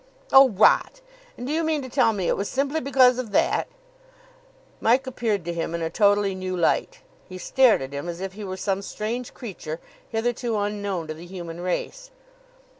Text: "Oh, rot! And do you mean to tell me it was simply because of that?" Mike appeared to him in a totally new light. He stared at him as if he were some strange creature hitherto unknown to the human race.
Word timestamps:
"Oh, 0.33 0.49
rot! 0.49 0.99
And 1.37 1.45
do 1.45 1.53
you 1.53 1.63
mean 1.63 1.83
to 1.83 1.87
tell 1.89 2.11
me 2.11 2.27
it 2.27 2.35
was 2.35 2.49
simply 2.49 2.79
because 2.81 3.19
of 3.19 3.29
that?" 3.33 3.67
Mike 4.81 5.05
appeared 5.05 5.45
to 5.45 5.53
him 5.53 5.75
in 5.75 5.83
a 5.83 5.91
totally 5.91 6.33
new 6.33 6.57
light. 6.57 7.01
He 7.29 7.37
stared 7.37 7.83
at 7.83 7.93
him 7.93 8.09
as 8.09 8.19
if 8.19 8.33
he 8.33 8.43
were 8.43 8.57
some 8.57 8.81
strange 8.81 9.31
creature 9.35 9.79
hitherto 10.09 10.57
unknown 10.57 11.05
to 11.05 11.13
the 11.13 11.27
human 11.27 11.61
race. 11.61 12.09